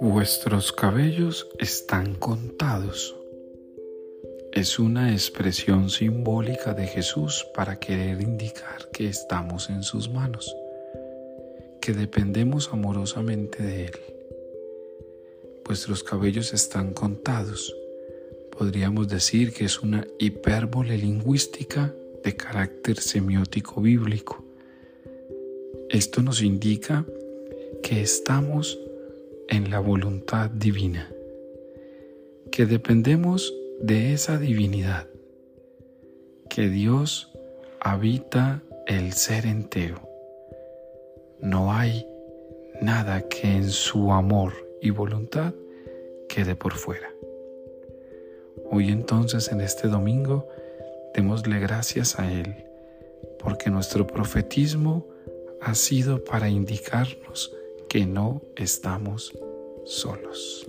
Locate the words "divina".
30.50-31.08